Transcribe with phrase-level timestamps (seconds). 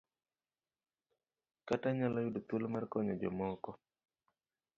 [1.67, 3.71] Kata nyalo yudo thuolo mar konyo jomoko.